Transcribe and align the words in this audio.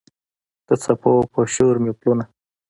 د 0.67 0.69
څپو 0.83 1.13
پر 1.33 1.45
شور 1.55 1.75
مې 1.83 1.91
پلونه 1.99 2.25